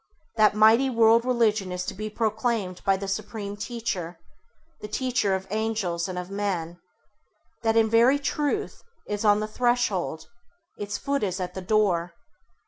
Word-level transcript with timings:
That 0.35 0.55
mighty 0.55 0.89
World 0.89 1.25
Religion 1.25 1.71
is 1.71 1.85
to 1.85 1.93
be 1.93 2.09
proclaimed 2.09 2.81
by 2.83 2.97
the 2.97 3.07
supreme 3.07 3.55
Teacher, 3.55 4.17
the 4.79 4.87
Teacher 4.87 5.35
of 5.35 5.45
Angels 5.51 6.07
and 6.07 6.17
of 6.17 6.31
Men; 6.31 6.79
that, 7.61 7.77
in 7.77 7.87
very 7.87 8.17
truth, 8.17 8.81
is 9.07 9.23
on 9.23 9.41
the 9.41 9.47
threshold: 9.47 10.25
its 10.75 10.97
foot 10.97 11.21
is 11.21 11.39
at 11.39 11.53
the 11.53 11.61
door. 11.61 12.15